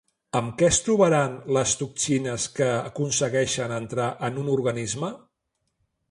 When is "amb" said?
0.37-0.53